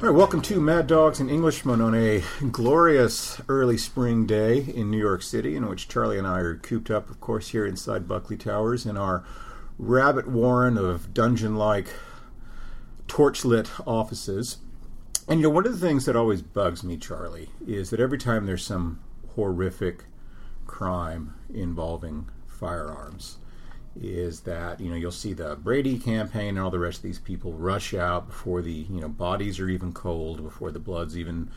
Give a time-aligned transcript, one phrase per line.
[0.00, 4.90] All right, welcome to Mad Dogs and Englishmen on a glorious early spring day in
[4.90, 8.08] New York City, in which Charlie and I are cooped up, of course, here inside
[8.08, 9.22] Buckley Towers in our
[9.78, 11.88] rabbit warren of dungeon like
[13.08, 14.56] torchlit offices.
[15.28, 18.16] And you know, one of the things that always bugs me, Charlie, is that every
[18.16, 19.00] time there's some
[19.34, 20.04] horrific
[20.66, 23.36] crime involving firearms,
[24.00, 27.18] is that you know you'll see the Brady campaign and all the rest of these
[27.18, 31.50] people rush out before the you know bodies are even cold, before the blood's even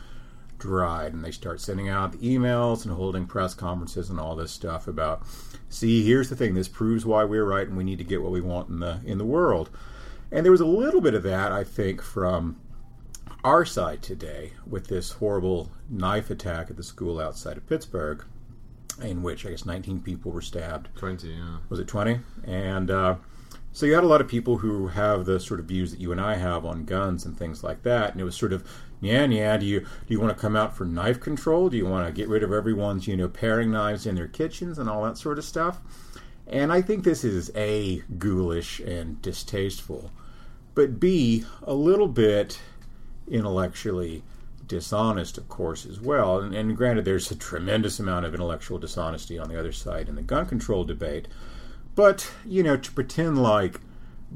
[0.58, 4.52] dried, and they start sending out the emails and holding press conferences and all this
[4.52, 5.22] stuff about,
[5.68, 8.32] see, here's the thing, this proves why we're right, and we need to get what
[8.32, 9.70] we want in the in the world.
[10.32, 12.60] And there was a little bit of that, I think, from
[13.44, 18.24] our side today with this horrible knife attack at the school outside of Pittsburgh
[19.02, 20.88] in which I guess 19 people were stabbed.
[20.96, 21.56] 20, yeah.
[21.68, 22.20] Was it 20?
[22.46, 23.16] And uh,
[23.72, 26.12] so you had a lot of people who have the sort of views that you
[26.12, 28.12] and I have on guns and things like that.
[28.12, 28.64] And it was sort of,
[29.00, 29.56] yeah, yeah.
[29.56, 31.68] Do you do you want to come out for knife control?
[31.68, 34.78] Do you want to get rid of everyone's you know paring knives in their kitchens
[34.78, 35.80] and all that sort of stuff?
[36.46, 40.10] And I think this is a ghoulish and distasteful,
[40.74, 42.60] but b a little bit
[43.28, 44.22] intellectually
[44.66, 46.40] dishonest, of course, as well.
[46.40, 50.14] And, and, granted, there's a tremendous amount of intellectual dishonesty on the other side in
[50.14, 51.28] the gun control debate.
[51.94, 53.80] But, you know, to pretend like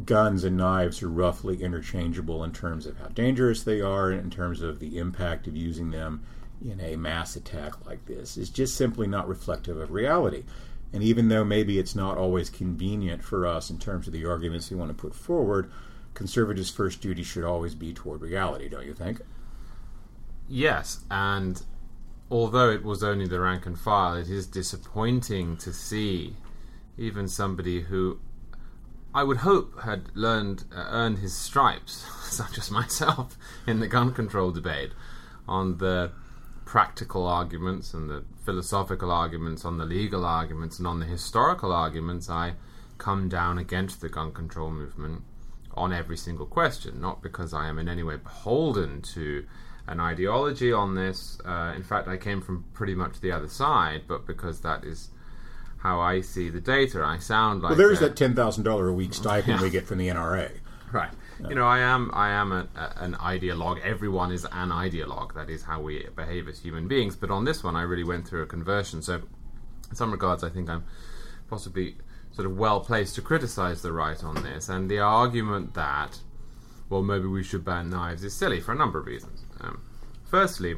[0.05, 4.63] guns and knives are roughly interchangeable in terms of how dangerous they are, in terms
[4.63, 6.23] of the impact of using them
[6.65, 10.45] in a mass attack like this, is just simply not reflective of reality.
[10.93, 14.71] And even though maybe it's not always convenient for us in terms of the arguments
[14.71, 15.71] we want to put forward,
[16.15, 19.21] conservatives' first duty should always be toward reality, don't you think?
[20.49, 21.63] Yes, and
[22.31, 26.37] although it was only the rank and file, it is disappointing to see
[26.97, 28.19] even somebody who
[29.15, 34.13] I would hope had learned uh, earned his stripes, such as myself, in the gun
[34.13, 34.93] control debate,
[35.47, 36.13] on the
[36.65, 42.29] practical arguments and the philosophical arguments, on the legal arguments, and on the historical arguments.
[42.29, 42.55] I
[42.99, 45.23] come down against the gun control movement
[45.75, 49.47] on every single question, not because I am in any way beholden to
[49.89, 51.39] an ideology on this.
[51.45, 55.11] Uh, in fact, I came from pretty much the other side, but because that is
[55.79, 57.71] how I see the data, I sound like.
[57.71, 59.63] Well, there's that ten thousand dollar a week stipend yeah.
[59.63, 60.51] we get from the NRA.
[60.93, 61.11] Right.
[61.41, 61.49] Yeah.
[61.51, 63.81] You know, I am I am a, a, an ideologue.
[63.83, 65.35] Everyone is an ideologue.
[65.35, 67.17] That is how we behave as human beings.
[67.17, 69.03] But on this one, I really went through a conversion.
[69.03, 69.23] So,
[69.91, 70.85] in some regards, I think I'm
[71.49, 71.97] possibly
[72.33, 74.69] sort of well placed to criticize the right on this.
[74.69, 76.21] And the argument that,
[76.89, 79.45] well, maybe we should ban knives is silly for a number of reasons.
[79.61, 79.83] Um,
[80.25, 80.77] firstly,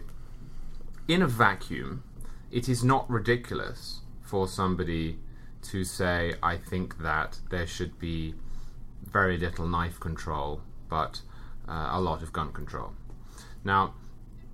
[1.09, 2.05] in a vacuum,
[2.51, 5.19] it is not ridiculous for somebody
[5.63, 8.35] to say, I think that there should be
[9.05, 11.23] very little knife control, but
[11.69, 12.93] uh, a lot of gun control.
[13.65, 13.95] Now,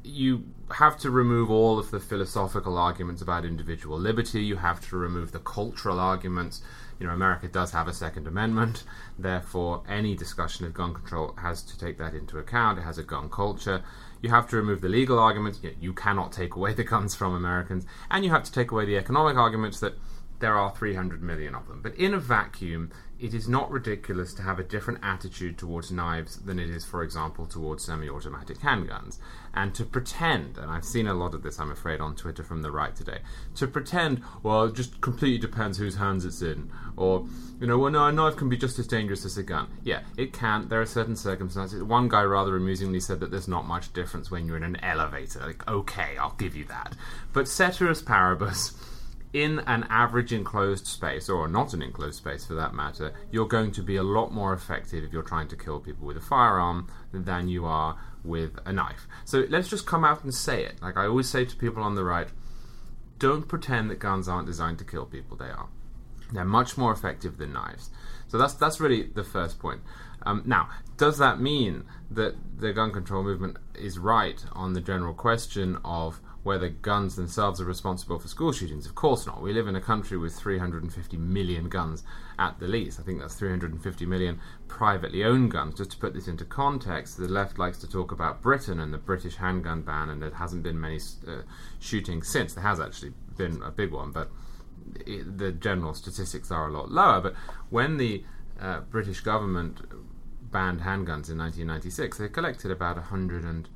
[0.06, 4.42] you have to remove all of the philosophical arguments about individual liberty.
[4.42, 6.62] You have to remove the cultural arguments.
[6.98, 8.84] You know, America does have a Second Amendment.
[9.18, 12.78] Therefore, any discussion of gun control has to take that into account.
[12.78, 13.82] It has a gun culture.
[14.22, 15.60] You have to remove the legal arguments.
[15.80, 17.84] You cannot take away the guns from Americans.
[18.10, 19.94] And you have to take away the economic arguments that
[20.38, 21.80] there are 300 million of them.
[21.82, 26.36] But in a vacuum, it is not ridiculous to have a different attitude towards knives
[26.36, 29.18] than it is, for example, towards semi automatic handguns.
[29.54, 32.60] And to pretend, and I've seen a lot of this, I'm afraid, on Twitter from
[32.60, 33.20] the right today,
[33.54, 36.70] to pretend, well, it just completely depends whose hands it's in.
[36.96, 37.26] Or,
[37.58, 39.68] you know, well, no, a knife can be just as dangerous as a gun.
[39.82, 40.68] Yeah, it can.
[40.68, 41.82] There are certain circumstances.
[41.82, 45.40] One guy rather amusingly said that there's not much difference when you're in an elevator.
[45.40, 46.94] Like, okay, I'll give you that.
[47.32, 48.74] But ceteris paribus
[49.32, 53.72] in an average enclosed space, or not an enclosed space for that matter, you're going
[53.72, 56.88] to be a lot more effective if you're trying to kill people with a firearm
[57.12, 59.06] than you are with a knife.
[59.24, 60.80] So let's just come out and say it.
[60.80, 62.28] Like I always say to people on the right,
[63.18, 65.36] don't pretend that guns aren't designed to kill people.
[65.36, 65.68] They are.
[66.32, 67.90] They're much more effective than knives.
[68.28, 69.80] So that's that's really the first point.
[70.26, 75.14] Um, now, does that mean that the gun control movement is right on the general
[75.14, 78.86] question of whether guns themselves are responsible for school shootings.
[78.86, 79.42] Of course not.
[79.42, 82.04] We live in a country with 350 million guns
[82.38, 83.00] at the least.
[83.00, 84.38] I think that's 350 million
[84.68, 85.74] privately owned guns.
[85.74, 88.98] Just to put this into context, the left likes to talk about Britain and the
[88.98, 91.38] British handgun ban, and there hasn't been many uh,
[91.80, 92.54] shootings since.
[92.54, 94.30] There has actually been a big one, but
[95.04, 97.20] it, the general statistics are a lot lower.
[97.20, 97.34] But
[97.70, 98.22] when the
[98.60, 99.80] uh, British government
[100.50, 103.68] banned handguns in 1996, they collected about 100 and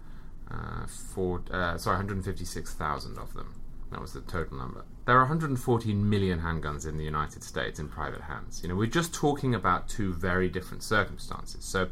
[0.50, 3.54] uh, four, uh, sorry, 156,000 of them.
[3.90, 4.84] That was the total number.
[5.04, 8.60] There are 114 million handguns in the United States in private hands.
[8.62, 11.64] You know, we're just talking about two very different circumstances.
[11.64, 11.88] So,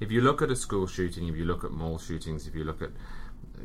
[0.00, 2.64] If you look at a school shooting, if you look at mall shootings, if you
[2.64, 2.90] look at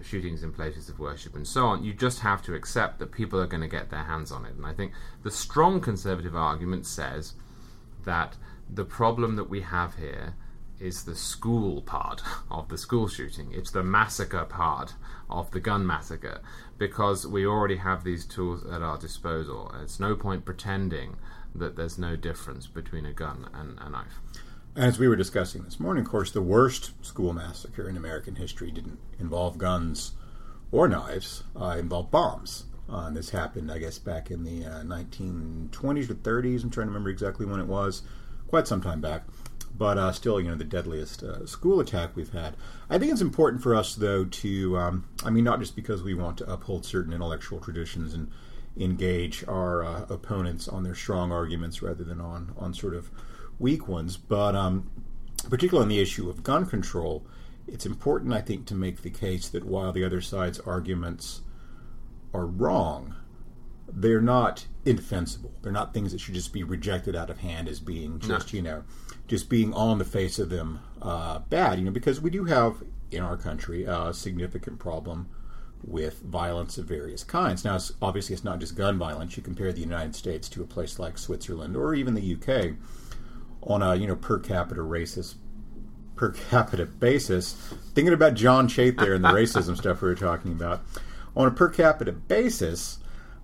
[0.04, 3.40] shootings in places of worship and so on, you just have to accept that people
[3.40, 4.54] are going to get their hands on it.
[4.54, 4.92] And I think
[5.24, 7.34] the strong conservative argument says
[8.06, 8.36] that
[8.70, 10.36] the problem that we have here
[10.80, 12.22] is the school part
[12.52, 13.52] of the school shooting.
[13.52, 14.94] It's the massacre part
[15.30, 16.42] of the gun massacre
[16.78, 19.74] because we already have these tools at our disposal.
[19.82, 21.18] It's no point pretending
[21.56, 24.20] that there's no difference between a gun and a knife.
[24.76, 28.70] As we were discussing this morning, of course, the worst school massacre in American history
[28.70, 30.12] didn't involve guns
[30.72, 32.66] or knives, uh, involved bombs.
[32.88, 36.64] Uh, this happened, I guess, back in the uh, 1920s or 30s.
[36.64, 38.04] I'm trying to remember exactly when it was,
[38.48, 39.24] quite some time back
[39.76, 42.56] but uh, still, you know, the deadliest uh, school attack we've had.
[42.90, 46.14] I think it's important for us, though, to, um, I mean, not just because we
[46.14, 48.32] want to uphold certain intellectual traditions and
[48.78, 53.10] engage our uh, opponents on their strong arguments rather than on, on sort of
[53.60, 54.90] weak ones, but um,
[55.50, 57.26] particularly on the issue of gun control,
[57.68, 61.42] it's important, I think, to make the case that while the other side's arguments
[62.34, 63.16] are wrong,
[63.92, 65.54] they're not indefensible.
[65.62, 68.58] They're not things that should just be rejected out of hand as being just, no.
[68.58, 68.84] you know,
[69.28, 72.84] just being on the face of them uh, bad, you know, because we do have
[73.12, 75.30] in our country a significant problem
[75.84, 77.64] with violence of various kinds.
[77.64, 79.38] Now, it's, obviously, it's not just gun violence.
[79.38, 82.76] You compare the United States to a place like Switzerland or even the UK
[83.64, 85.36] on a you know per capita racist
[86.16, 87.54] per capita basis.
[87.94, 90.82] Thinking about John Chait there and the racism stuff we were talking about
[91.36, 93.00] on a per capita basis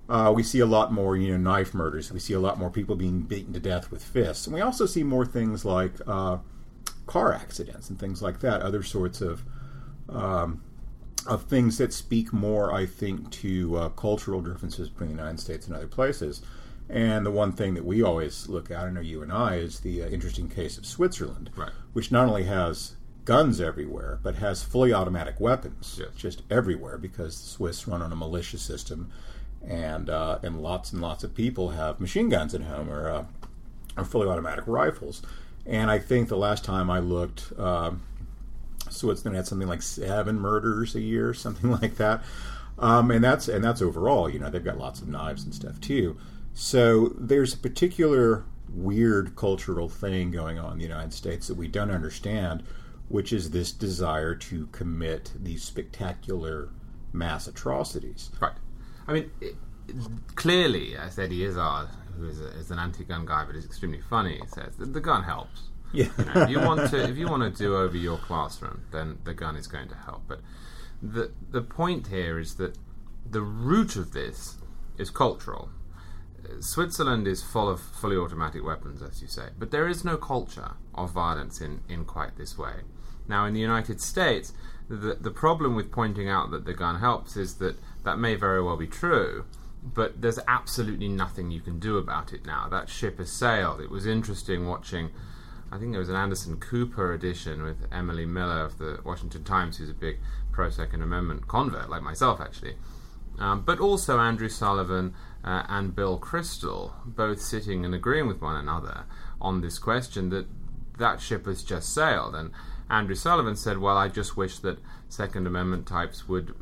[0.09, 2.11] uh, we see a lot more, you know, knife murders.
[2.11, 4.85] We see a lot more people being beaten to death with fists, and we also
[4.85, 6.37] see more things like uh,
[7.05, 8.61] car accidents and things like that.
[8.61, 9.43] Other sorts of
[10.09, 10.61] um,
[11.25, 15.67] of things that speak more, I think, to uh, cultural differences between the United States
[15.67, 16.41] and other places.
[16.89, 19.79] And the one thing that we always look at, I know you and I, is
[19.79, 21.71] the uh, interesting case of Switzerland, right.
[21.93, 26.09] which not only has guns everywhere, but has fully automatic weapons yes.
[26.15, 29.09] just everywhere because the Swiss run on a militia system
[29.67, 33.25] and uh, and lots and lots of people have machine guns at home or, uh,
[33.97, 35.21] or fully automatic rifles.
[35.65, 37.91] And I think the last time I looked, uh,
[38.89, 42.23] Switzerland had something like seven murders a year, something like that.
[42.77, 44.29] Um, and that's and that's overall.
[44.29, 46.17] You know, they've got lots of knives and stuff too.
[46.53, 51.67] So there's a particular weird cultural thing going on in the United States that we
[51.67, 52.63] don't understand,
[53.07, 56.69] which is this desire to commit these spectacular
[57.11, 58.31] mass atrocities.
[58.39, 58.53] Right.
[59.07, 59.55] I mean, it,
[60.35, 64.41] clearly, as Eddie Izzard, who is, a, is an anti-gun guy but is extremely funny,
[64.47, 65.69] says the, the gun helps.
[65.91, 66.07] Yeah.
[66.17, 69.19] You know, if you want to, if you want to do over your classroom, then
[69.23, 70.23] the gun is going to help.
[70.27, 70.41] But
[71.01, 72.77] the the point here is that
[73.29, 74.57] the root of this
[74.97, 75.69] is cultural.
[76.59, 80.71] Switzerland is full of fully automatic weapons, as you say, but there is no culture
[80.93, 82.81] of violence in, in quite this way.
[83.27, 84.53] Now, in the United States,
[84.89, 88.61] the, the problem with pointing out that the gun helps is that that may very
[88.61, 89.45] well be true,
[89.83, 92.67] but there's absolutely nothing you can do about it now.
[92.69, 93.81] That ship has sailed.
[93.81, 95.09] It was interesting watching.
[95.71, 99.77] I think there was an Anderson Cooper edition with Emily Miller of the Washington Times,
[99.77, 100.19] who's a big
[100.51, 102.75] pro Second Amendment convert, like myself, actually.
[103.39, 108.55] Um, but also Andrew Sullivan uh, and Bill Kristol, both sitting and agreeing with one
[108.55, 109.05] another
[109.41, 110.45] on this question that
[110.99, 112.35] that ship has just sailed.
[112.35, 112.51] And
[112.89, 114.77] Andrew Sullivan said, Well, I just wish that
[115.09, 116.53] Second Amendment types would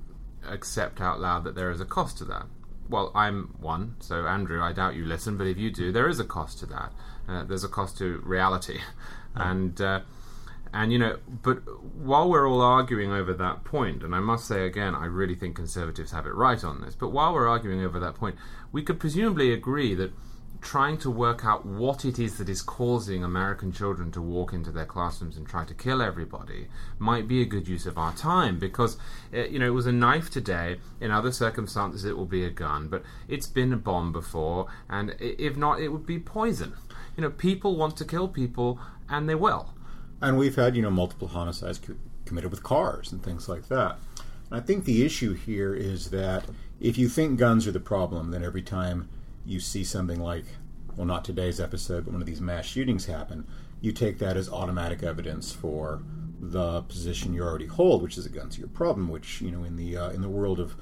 [0.48, 2.46] accept out loud that there is a cost to that.
[2.90, 6.20] Well, I'm one, so Andrew, I doubt you listen, but if you do, there is
[6.20, 6.92] a cost to that.
[7.28, 8.80] Uh, there's a cost to reality,
[9.36, 10.02] and uh,
[10.74, 11.60] and you know, but
[11.96, 15.56] while we're all arguing over that point, and I must say again, I really think
[15.56, 16.96] conservatives have it right on this.
[16.96, 18.36] But while we're arguing over that point,
[18.72, 20.12] we could presumably agree that
[20.62, 24.72] trying to work out what it is that is causing American children to walk into
[24.72, 26.68] their classrooms and try to kill everybody
[27.00, 28.96] might be a good use of our time because
[29.34, 30.78] uh, you know it was a knife today.
[31.00, 32.88] In other circumstances it will be a gun.
[32.88, 36.74] But it's been a bomb before and if not it would be poison.
[37.18, 39.74] You know people want to kill people and they will.
[40.22, 43.98] And we've had you know multiple homicides co- committed with cars and things like that.
[44.52, 46.46] And I think the issue here is that
[46.80, 49.10] if you think guns are the problem then every time
[49.46, 50.46] you see something like,
[50.96, 53.48] well, not today's episode, but one of these mass shootings happen,
[53.80, 56.04] you take that as automatic evidence for
[56.40, 59.96] the position you already hold, which is a your problem, which you know in the
[59.96, 60.76] uh, in the world of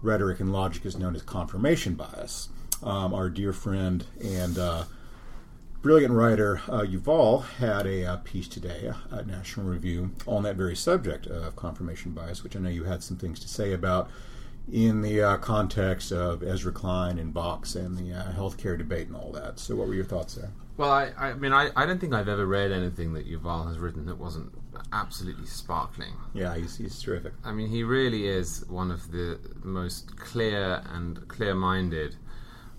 [0.00, 2.48] rhetoric and logic is known as confirmation bias.
[2.82, 4.84] Um, our dear friend and uh,
[5.82, 10.74] brilliant writer uh, Yuval had a uh, piece today at National Review on that very
[10.74, 14.10] subject of confirmation bias, which I know you had some things to say about
[14.70, 19.16] in the uh, context of Ezra Klein and Vox and the uh, healthcare debate and
[19.16, 19.58] all that.
[19.58, 20.50] So, what were your thoughts there?
[20.76, 23.78] Well, I, I mean, I, I don't think I've ever read anything that Yuval has
[23.78, 24.52] written that wasn't
[24.92, 26.14] absolutely sparkling.
[26.32, 27.34] Yeah, he's, he's terrific.
[27.44, 32.16] I mean, he really is one of the most clear and clear minded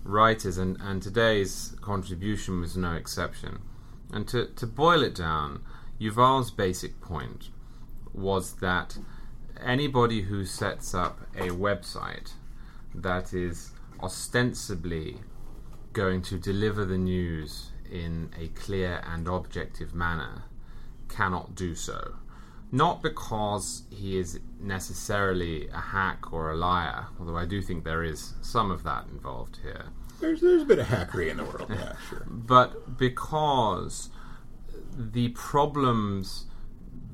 [0.02, 3.60] writers, and, and today's contribution was no exception.
[4.12, 5.62] And to, to boil it down,
[6.00, 7.50] Yuval's basic point
[8.12, 8.96] was that
[9.62, 12.32] anybody who sets up a website
[12.94, 13.70] that is
[14.02, 15.18] ostensibly
[15.92, 20.44] going to deliver the news in a clear and objective manner
[21.08, 22.16] cannot do so.
[22.72, 28.02] Not because he is necessarily a hack or a liar, although I do think there
[28.02, 29.86] is some of that involved here.
[30.20, 32.24] There's, there's a bit of hackery in the world, yeah, sure.
[32.28, 34.10] But because
[34.96, 36.46] the problems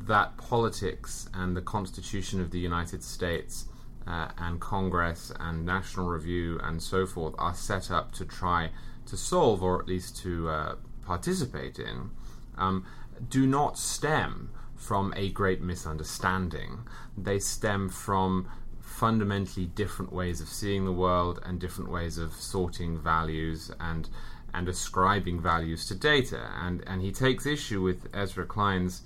[0.07, 3.67] that politics and the Constitution of the United States
[4.07, 8.71] uh, and Congress and National Review and so forth are set up to try
[9.07, 12.11] to solve or at least to uh, participate in
[12.57, 12.85] um,
[13.29, 16.81] do not stem from a great misunderstanding.
[17.17, 18.49] They stem from
[18.81, 24.09] fundamentally different ways of seeing the world and different ways of sorting values and
[24.53, 26.51] and ascribing values to data.
[26.61, 29.03] And and he takes issue with Ezra Klein's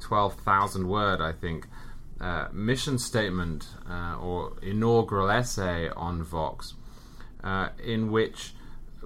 [0.00, 1.66] twelve thousand word, I think,
[2.20, 6.74] uh, mission statement uh, or inaugural essay on Vox,
[7.42, 8.54] uh, in which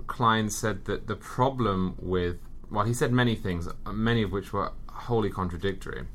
[0.07, 2.38] Klein said that the problem with
[2.71, 6.07] well, he said many things, many of which were wholly contradictory.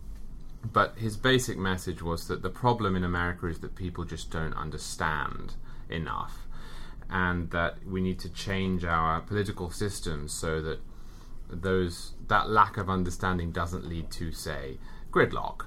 [0.72, 4.54] But his basic message was that the problem in America is that people just don't
[4.54, 5.56] understand
[5.90, 6.48] enough,
[7.10, 10.80] and that we need to change our political systems so that
[11.62, 14.78] those that lack of understanding doesn't lead to, say,
[15.12, 15.66] gridlock.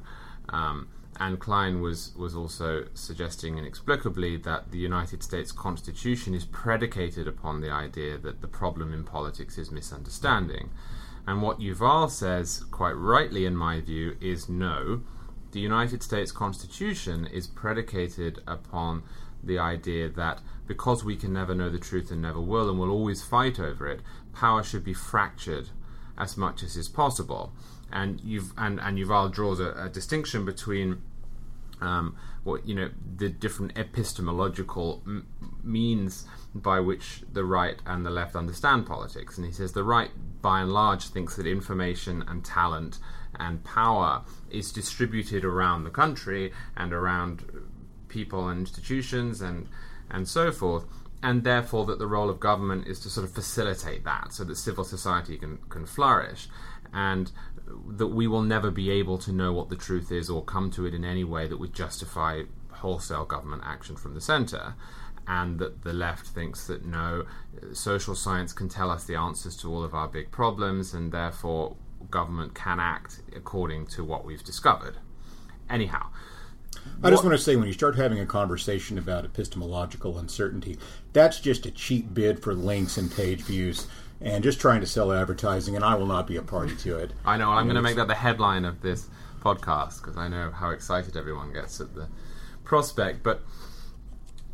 [0.49, 0.88] Um,
[1.19, 7.61] and Klein was, was also suggesting inexplicably that the United States Constitution is predicated upon
[7.61, 10.71] the idea that the problem in politics is misunderstanding.
[11.26, 15.00] And what Yuval says, quite rightly in my view, is no.
[15.52, 19.02] The United States Constitution is predicated upon
[19.47, 22.91] the idea that because we can never know the truth and never will and will
[22.91, 24.00] always fight over it,
[24.33, 25.69] power should be fractured
[26.19, 27.53] as much as is possible.
[27.93, 31.03] And you've and, and Yuval draws a, a distinction between
[31.81, 35.26] um, what you know the different epistemological m-
[35.62, 40.11] means by which the right and the left understand politics, and he says the right,
[40.41, 42.99] by and large, thinks that information and talent
[43.38, 47.45] and power is distributed around the country and around
[48.19, 49.69] people and institutions and
[50.11, 50.85] and so forth,
[51.23, 54.57] and therefore that the role of government is to sort of facilitate that so that
[54.57, 56.49] civil society can can flourish
[56.93, 57.33] and
[57.89, 60.87] that we will never be able to know what the truth is or come to
[60.87, 64.75] it in any way that would justify wholesale government action from the centre.
[65.29, 67.25] And that the left thinks that no,
[67.73, 71.75] social science can tell us the answers to all of our big problems, and therefore
[72.11, 74.99] government can act according to what we've discovered.
[75.69, 76.07] Anyhow,
[77.02, 80.78] I just want to say when you start having a conversation about epistemological uncertainty,
[81.12, 83.87] that's just a cheap bid for links and page views
[84.21, 87.12] and just trying to sell advertising, and I will not be a party to it.
[87.25, 87.50] I know.
[87.50, 89.09] I'm going to make that the headline of this
[89.40, 92.09] podcast because I know how excited everyone gets at the
[92.64, 93.23] prospect.
[93.23, 93.43] But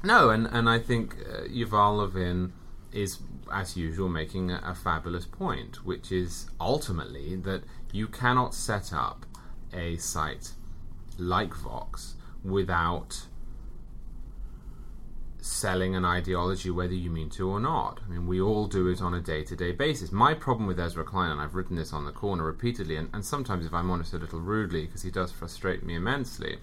[0.03, 2.53] no, and and I think uh, Yuval Levin
[2.93, 3.19] is,
[3.53, 7.63] as usual, making a, a fabulous point, which is ultimately that
[7.93, 9.27] you cannot set up
[9.73, 10.53] a site
[11.19, 13.27] like Vox without
[15.43, 17.99] selling an ideology whether you mean to or not.
[18.05, 20.13] I mean, we all do it on a day to day basis.
[20.13, 23.25] My problem with Ezra Klein, and I've written this on the corner repeatedly, and, and
[23.25, 26.59] sometimes, if I'm honest, a little rudely, because he does frustrate me immensely,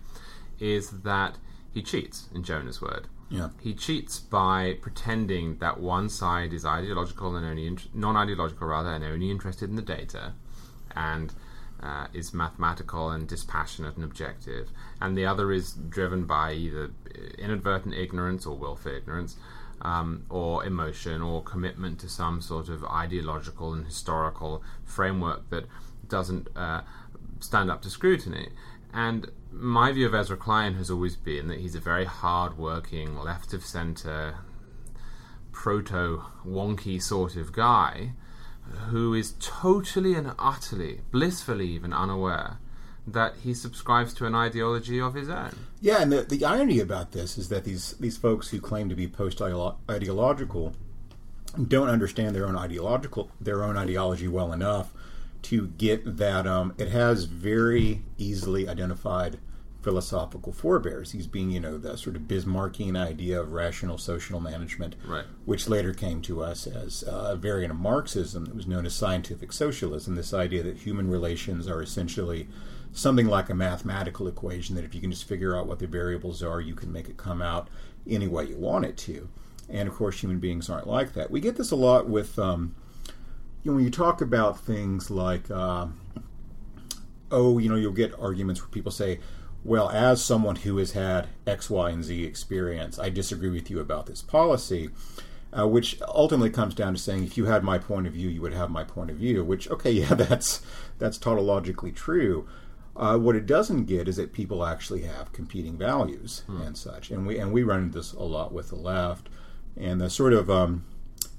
[0.60, 1.38] is that
[1.74, 3.08] he cheats, in Jonah's word.
[3.30, 3.50] Yeah.
[3.62, 9.04] He cheats by pretending that one side is ideological and only int- non-ideological rather, and
[9.04, 10.34] only interested in the data,
[10.96, 11.34] and
[11.82, 14.70] uh, is mathematical and dispassionate and objective,
[15.00, 16.92] and the other is driven by either
[17.38, 19.36] inadvertent ignorance or willful ignorance,
[19.82, 25.66] um, or emotion or commitment to some sort of ideological and historical framework that
[26.08, 26.82] doesn't uh,
[27.40, 28.50] stand up to scrutiny.
[28.94, 33.54] And my view of Ezra Klein has always been that he's a very hard-working, left
[33.54, 34.36] of centre,
[35.52, 38.12] proto wonky sort of guy
[38.90, 42.58] who is totally and utterly, blissfully even unaware
[43.08, 45.52] that he subscribes to an ideology of his own.
[45.82, 48.96] Yeah, and the, the irony about this is that these, these folks who claim to
[48.96, 50.74] be post ideological
[51.68, 54.94] don't understand their own ideological their own ideology well enough
[55.42, 59.40] to get that um, it has very easily identified
[59.82, 61.12] philosophical forebears.
[61.12, 65.26] He's being, you know, the sort of Bismarckian idea of rational social management, Right.
[65.46, 69.54] which later came to us as a variant of Marxism that was known as scientific
[69.54, 70.16] socialism.
[70.16, 72.48] This idea that human relations are essentially
[72.92, 76.44] something like a mathematical equation that if you can just figure out what the variables
[76.44, 77.70] are, you can make it come out
[78.08, 79.30] any way you want it to.
[79.70, 81.30] And of course, human beings aren't like that.
[81.32, 82.76] We get this a lot with, um,
[83.64, 85.50] you know, when you talk about things like.
[85.50, 85.88] Uh,
[87.32, 89.20] oh, you know, you'll get arguments where people say,
[89.64, 93.80] well, as someone who has had X, Y, and Z experience, I disagree with you
[93.80, 94.90] about this policy,
[95.58, 98.42] uh, which ultimately comes down to saying, if you had my point of view, you
[98.42, 99.44] would have my point of view.
[99.44, 100.62] Which, okay, yeah, that's
[100.98, 102.48] that's tautologically true.
[102.96, 107.26] Uh, what it doesn't get is that people actually have competing values and such, and
[107.26, 109.30] we and we run into this a lot with the left,
[109.78, 110.86] and the sort of um,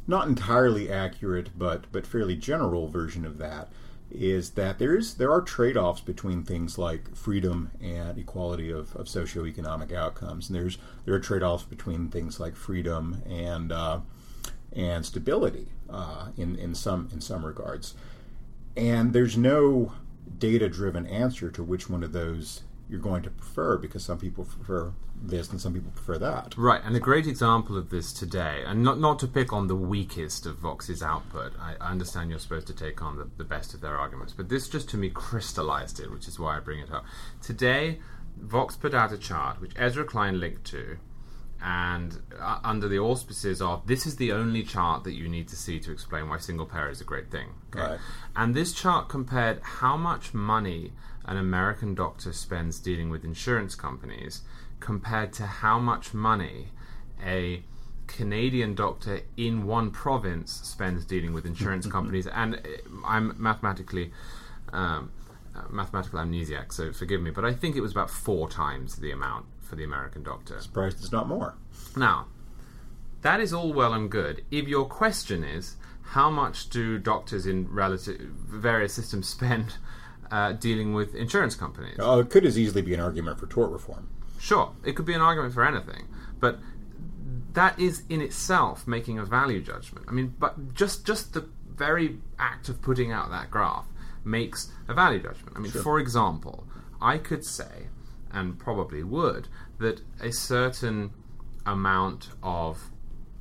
[0.07, 3.69] not entirely accurate, but but fairly general version of that
[4.11, 9.07] is that there is there are trade-offs between things like freedom and equality of, of
[9.07, 14.01] socioeconomic outcomes, and there's there are trade-offs between things like freedom and uh,
[14.73, 17.95] and stability uh, in in some in some regards,
[18.77, 19.93] and there's no
[20.39, 24.93] data-driven answer to which one of those you're going to prefer because some people prefer
[25.23, 26.57] this and some people prefer that.
[26.57, 29.77] Right, and a great example of this today, and not not to pick on the
[29.77, 31.53] weakest of Vox's output.
[31.61, 34.49] I, I understand you're supposed to take on the, the best of their arguments, but
[34.49, 37.05] this just to me crystallized it, which is why I bring it up.
[37.41, 38.01] Today,
[38.37, 40.99] Vox put out a chart which Ezra Klein linked to,
[41.63, 45.57] and uh, under the auspices of this is the only chart that you need to
[45.57, 47.49] see to explain why single payer is a great thing.
[47.75, 47.99] Right.
[48.35, 50.93] And this chart compared how much money
[51.27, 54.43] an American doctor spends dealing with insurance companies
[54.81, 56.69] compared to how much money
[57.25, 57.63] a
[58.07, 62.27] Canadian doctor in one province spends dealing with insurance companies.
[62.27, 62.59] And uh,
[63.05, 64.13] I'm mathematically.
[64.73, 65.13] Um,
[65.53, 69.11] uh, mathematical amnesiac, so forgive me, but I think it was about four times the
[69.11, 70.61] amount for the American doctor.
[70.61, 71.55] Surprised it's not more.
[71.97, 72.27] Now,
[73.23, 74.45] that is all well and good.
[74.51, 79.77] If your question is, how much do doctors in relative various systems spend
[80.31, 81.99] uh, dealing with insurance companies?
[81.99, 84.09] Uh, it could as easily be an argument for tort reform.
[84.39, 86.09] Sure, it could be an argument for anything,
[86.41, 86.59] but
[87.53, 90.07] that is in itself making a value judgment.
[90.09, 93.87] I mean, but just just the very act of putting out that graph
[94.25, 95.57] makes a value judgment.
[95.57, 96.67] I mean, for example,
[97.01, 97.89] I could say,
[98.33, 101.11] and probably would, that a certain
[101.67, 102.91] amount of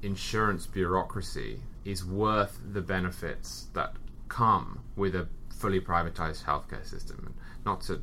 [0.01, 3.93] insurance bureaucracy is worth the benefits that
[4.27, 7.23] come with a fully privatized healthcare system.
[7.25, 8.01] And not to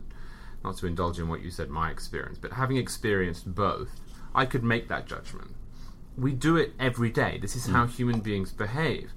[0.64, 4.00] not to indulge in what you said, my experience, but having experienced both,
[4.34, 5.54] I could make that judgment.
[6.16, 7.38] We do it every day.
[7.40, 7.72] This is hmm.
[7.72, 9.12] how human beings behave.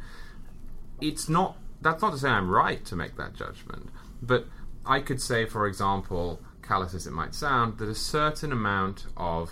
[1.01, 1.57] It's not.
[1.81, 3.89] That's not to say I'm right to make that judgment,
[4.21, 4.47] but
[4.85, 9.51] I could say, for example, callous as it might sound, that a certain amount of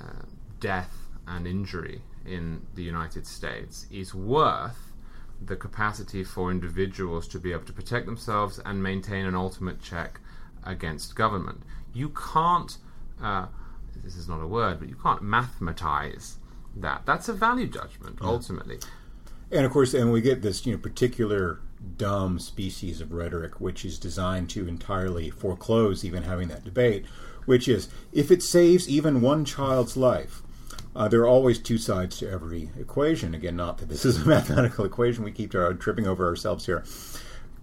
[0.00, 0.24] uh,
[0.60, 0.94] death
[1.26, 4.94] and injury in the United States is worth
[5.44, 10.20] the capacity for individuals to be able to protect themselves and maintain an ultimate check
[10.64, 11.60] against government.
[11.92, 12.78] You can't,
[13.22, 13.48] uh,
[14.02, 16.38] this is not a word, but you can't mathematize
[16.74, 17.02] that.
[17.04, 18.78] That's a value judgment, ultimately.
[19.50, 21.60] And of course, and we get this, you know, particular
[21.96, 27.06] dumb species of rhetoric, which is designed to entirely foreclose even having that debate,
[27.44, 30.42] which is if it saves even one child's life.
[30.94, 33.34] Uh, there are always two sides to every equation.
[33.34, 35.24] Again, not that this is a mathematical equation.
[35.24, 36.84] We keep tripping over ourselves here.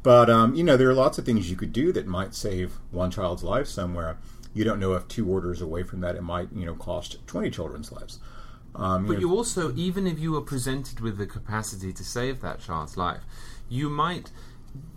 [0.02, 2.80] But, um, you know, there are lots of things you could do that might save
[2.92, 4.18] one child's life somewhere.
[4.54, 7.52] You don't know if two orders away from that it might, you know, cost 20
[7.52, 8.20] children's lives.
[8.76, 12.42] Um, But know, you also, even if you were presented with the capacity to save
[12.42, 13.22] that child's life,
[13.68, 14.32] you might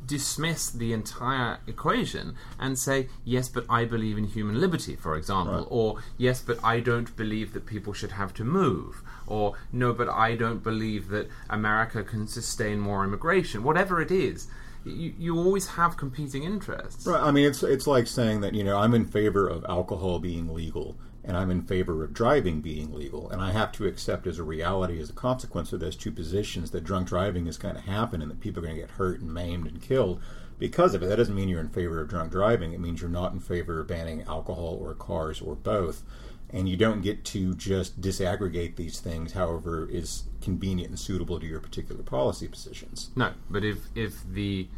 [0.06, 5.54] dismiss the entire equation and say, yes, but I believe in human liberty, for example,
[5.60, 5.66] Right.
[5.70, 10.08] or yes, but I don't believe that people should have to move, or no, but
[10.08, 14.48] I don't believe that America can sustain more immigration, whatever it is.
[14.84, 17.06] You, you always have competing interests.
[17.06, 17.22] Right.
[17.22, 20.52] I mean, it's it's like saying that you know I'm in favor of alcohol being
[20.52, 24.38] legal, and I'm in favor of driving being legal, and I have to accept as
[24.38, 27.80] a reality, as a consequence of those two positions, that drunk driving is going to
[27.80, 30.20] happen, and that people are going to get hurt and maimed and killed
[30.58, 31.06] because of it.
[31.06, 32.72] That doesn't mean you're in favor of drunk driving.
[32.72, 36.02] It means you're not in favor of banning alcohol or cars or both.
[36.50, 41.46] And you don't get to just disaggregate these things, however, is convenient and suitable to
[41.46, 43.10] your particular policy positions.
[43.16, 44.68] No, but if if the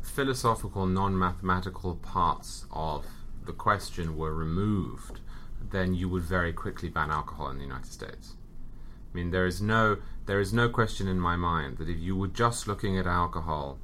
[0.00, 3.04] philosophical, non-mathematical parts of
[3.44, 5.20] the question were removed,
[5.70, 8.34] then you would very quickly ban alcohol in the United States.
[9.12, 12.16] I mean, there is no there is no question in my mind that if you
[12.16, 13.78] were just looking at alcohol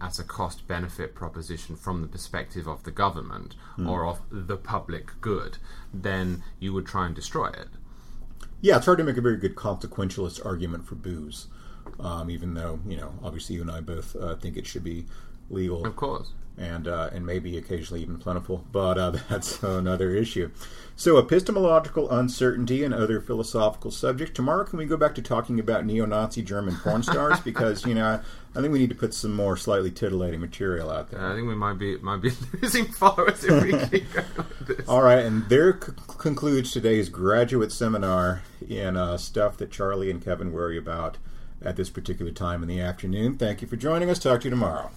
[0.00, 3.54] as a cost benefit proposition from the perspective of the government
[3.86, 5.56] or of the public good,
[5.94, 7.68] then you would try and destroy it.
[8.60, 11.46] Yeah, it's hard to make a very good consequentialist argument for booze,
[12.00, 15.06] um, even though you know, obviously, you and I both uh, think it should be
[15.48, 16.32] legal, Of course.
[16.56, 18.64] And uh, and maybe occasionally even plentiful.
[18.70, 20.50] But uh, that's another issue.
[20.96, 24.32] So, epistemological uncertainty and other philosophical subjects.
[24.34, 27.40] Tomorrow, can we go back to talking about neo-Nazi German porn stars?
[27.40, 28.20] because you know,
[28.54, 31.20] I, think we need to put some more slightly titillating material out there.
[31.20, 32.30] I think we might be might be
[32.62, 34.88] losing followers if we keep going with this.
[34.88, 40.24] All right, and there c- concludes today's graduate seminar in uh, stuff that Charlie and
[40.24, 41.18] Kevin worry about
[41.60, 43.36] at this particular time in the afternoon.
[43.36, 44.20] Thank you for joining us.
[44.20, 44.90] Talk to you tomorrow.